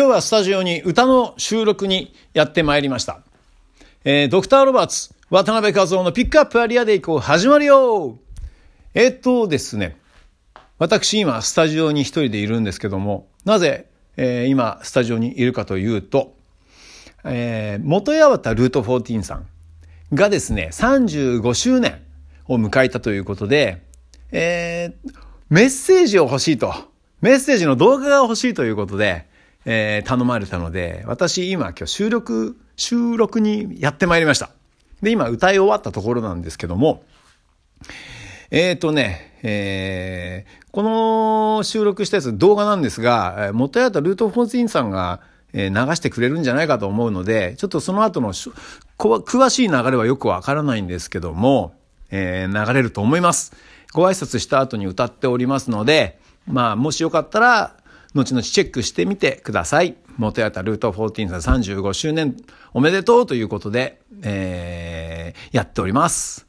[0.00, 3.20] 今日はスタジオに歌の収録にやってまいりました。
[4.02, 8.16] えー、ドクターロバーツ、渡辺和夫のピックアップアリアでいこう始まるよ
[8.94, 9.98] えー、っとですね、
[10.78, 16.34] 私今スタジオに一人でいるんですけども、なぜ、えー、今スタジオにいるかというと、
[17.24, 19.46] えー、元八幡ルート14さん
[20.14, 22.00] がですね、35周年
[22.46, 23.82] を迎えたということで、
[24.32, 25.14] えー、
[25.50, 26.72] メッセージを欲しいと、
[27.20, 29.28] メッセージの動画が欲しいということで、
[29.64, 34.50] えー、頼まれたので、私今今日収録、収録にやってまいりました。
[35.02, 37.02] で、今歌い終わったところなんですけども、
[38.50, 45.20] えっ、ー、とね、えー、この収録したやつ動画なんですが、元やったルート14さんが
[45.52, 48.32] 流してくれるんじゃないかと思うので、ちょっとその後の
[48.98, 51.74] 詳しい流れはよくわからないんですけども、
[52.10, 53.52] えー、流れると思います。
[53.92, 57.76] ご挨拶した後に歌っておりますので、まあ、もしよかったら、
[58.14, 59.96] 後々チェックしてみてください。
[60.18, 62.36] 元やたルート14さん35周年
[62.74, 66.46] おめでとうということで、えー、やっております。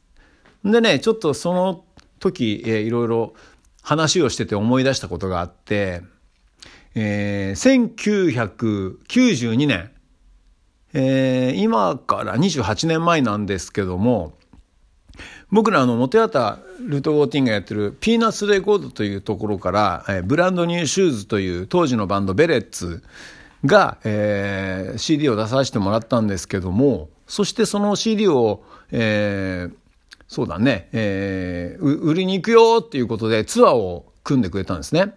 [0.64, 1.84] でね、ちょっとその
[2.18, 3.34] 時、えー、いろいろ
[3.82, 6.02] 話をしてて思い出したことがあって、
[6.94, 9.90] えー、1992年、
[10.92, 14.34] えー、今から28年前なんですけども、
[15.52, 23.02] 僕らあの、元タルート・ウォーティンがやってるピーナッツ・レコードというところから、えー、ブランドニューシューズという当時のバンドベレッツ
[23.66, 29.74] が、えー、CD を出させてもらったんですけども、そしてその CD を、えー、
[30.26, 35.14] そうだね、えー、売りに行くよっていうことでツアーを組んでくれたんですね。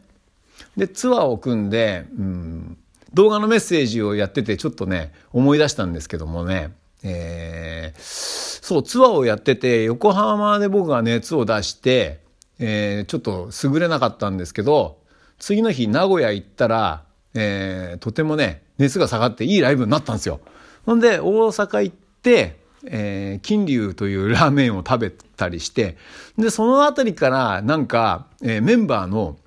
[0.76, 2.78] で、ツアーを組んで、うん、
[3.14, 12.22] 動画のメッセージをやっててちょっとね、思い出したんですけどもね、えー、そう、ツアーをやってて、横浜で僕が熱を出して、
[12.58, 14.98] えー、ちょっと優れなかったんですけど、
[15.38, 17.04] 次の日名古屋行ったら、
[17.36, 20.40] えー、とてもね、熱が下がっていいライブになったんですよ。
[20.84, 22.58] ほんで、大阪行って、
[22.88, 25.96] えー、金龍というラーメンを食べたりして、
[26.36, 29.38] で、そのあたりからなんか、えー、メンバーの、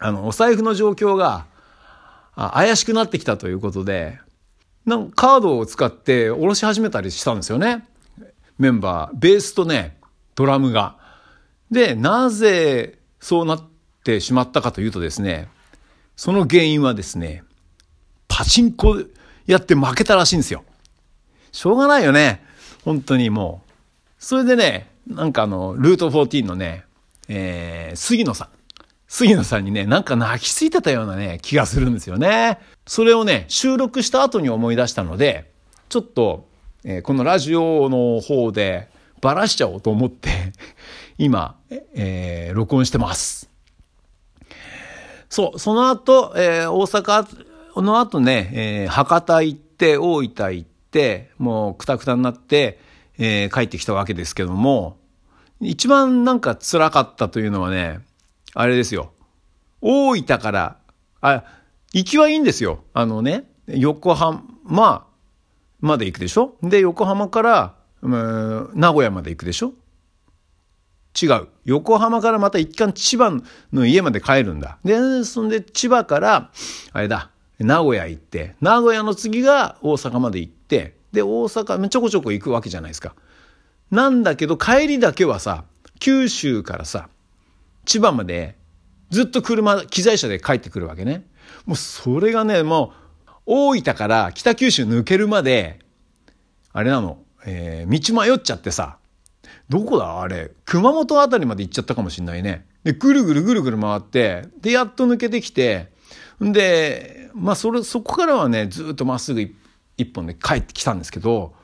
[0.00, 1.46] あの、お財布の状況が、
[2.36, 4.18] 怪しくなってきたということで、
[4.84, 7.86] なんかカードを使って下ろし始めたりしたんですよね。
[8.58, 9.98] メンバー、ベースとね、
[10.34, 10.96] ドラムが。
[11.70, 13.62] で、なぜそうなっ
[14.04, 15.48] てしまったかというとですね、
[16.16, 17.42] その原因はですね、
[18.28, 18.96] パチンコ
[19.46, 20.64] やって負けたらしいんですよ。
[21.52, 22.44] しょうがないよね。
[22.84, 23.72] 本当にもう。
[24.18, 26.84] それでね、なんかあの、ルート14のね、
[27.28, 28.48] えー、杉野さん。
[29.08, 32.58] 杉野さんにね、なんか泣きついてたようなね、気がするんですよね。
[32.86, 35.52] それをね、収録した後に思い出したので、
[35.88, 36.48] ちょっと、
[36.84, 38.88] えー、このラジオの方で
[39.22, 40.30] ばらしちゃおうと思って
[41.16, 41.56] 今、
[41.94, 43.48] えー、録音してます。
[45.30, 52.78] そう、その後、えー、大阪の後ね、えー、博多行って、大分行って、もうくたくたになって、
[53.18, 54.98] えー、帰ってきたわけですけども、
[55.60, 58.00] 一番なんか辛かったというのはね、
[58.52, 59.12] あれですよ。
[59.80, 60.76] 大分から、
[61.20, 61.44] あ、
[61.92, 62.84] 行きはいいんですよ。
[62.92, 65.06] あのね、横浜ま
[65.80, 66.56] まで行くでしょ？
[66.62, 69.74] で、横浜から、名古屋まで行くでしょ？
[71.20, 71.48] 違う。
[71.64, 73.40] 横浜からまた一貫千葉
[73.72, 74.78] の家まで帰るんだ。
[74.84, 76.50] で、そんで千葉から、
[76.92, 83.14] あれだ、名古屋行って、名古屋の次が大阪まで行って、で、大阪、ちょこちょこ行くわけじゃないですか。
[83.90, 85.64] なんだけど、帰りだけはさ、
[86.00, 87.08] 九州からさ、
[87.84, 88.56] 千葉まで
[89.10, 91.28] ずっと車、機材車で帰ってくるわけね。
[91.64, 93.03] もうそれがね、もう
[93.46, 95.80] 大分から北九州抜けるまで、
[96.72, 98.98] あれなの、えー、道迷っちゃってさ、
[99.68, 100.20] どこだ？
[100.20, 102.66] あれ、熊本あたりまで行っちゃったかもしんないね。
[102.84, 105.92] で、ぐるぐるぐるぐる回って、で、やっと抜けてきて、
[106.42, 109.40] んで、まあ、それ、そこからはね、ずっとまっすぐ
[109.96, 111.54] 一本で帰ってきたんですけど、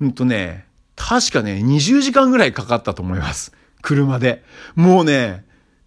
[0.00, 0.66] うんとね、
[0.96, 3.52] 確かね、20時間ぐらいかかったと思います。
[3.80, 4.44] 車で。
[4.74, 5.44] もうね、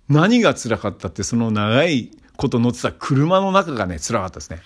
[0.10, 4.62] 何が辛かったって、その長いこと乗ってた車の中がね、辛かったですね。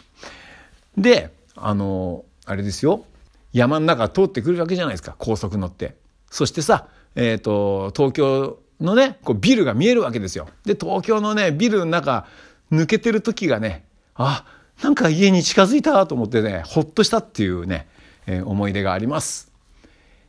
[0.97, 3.05] で、あの、あれですよ。
[3.53, 5.95] 山の中通ってくるわけじゃないですか、高速乗って。
[6.29, 10.47] そしてさ、えっ、ー、と、東京のね、こうビルが見えるわけですよ。
[10.65, 12.27] で、東京のね、ビルの中、
[12.71, 14.45] 抜けてる時がね、あ、
[14.83, 17.87] なんか家に近づいたと思ってね、ほっとしたっていうね、
[18.27, 19.51] えー、思い出があります。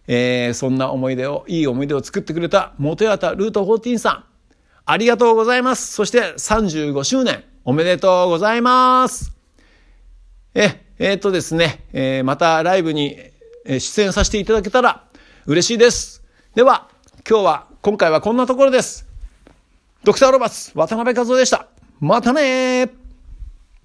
[0.06, 4.24] えー、そんな思い出を、いい思い出を作ってくれた元やたルート14さん、
[4.86, 5.92] ありがとうございます。
[5.92, 9.39] そして35周年、おめでとうございます。
[10.54, 13.16] え、えー、っとですね、えー、またライブに
[13.66, 15.04] 出演させていただけたら
[15.46, 16.22] 嬉しいです。
[16.54, 16.88] では、
[17.28, 19.06] 今日は、今回はこんなところです。
[20.02, 21.68] ドクターロバス、渡辺和夫でした。
[22.00, 22.99] またね